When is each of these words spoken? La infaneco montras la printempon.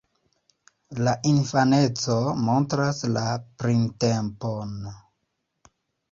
La 1.07 1.11
infaneco 1.31 2.15
montras 2.47 3.01
la 3.17 3.25
printempon. 3.63 4.73